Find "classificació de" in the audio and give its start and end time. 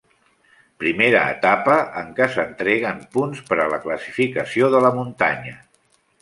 3.85-4.83